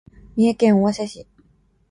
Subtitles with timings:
[0.35, 1.27] 三重県尾鷲市